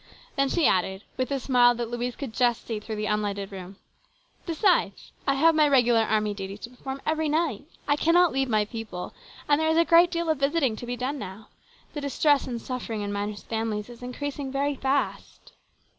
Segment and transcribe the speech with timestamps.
[0.35, 3.75] Then she added, with a smile that Louise could just see through the unlighted room:"
[4.47, 7.65] Besides, I have my regular army duties to perform every night.
[7.87, 9.13] I cannot leave my people,
[9.47, 11.49] and there is a great deal of visiting to be done now.
[11.93, 15.53] The distress and suffering in miners' families are increasing very fast."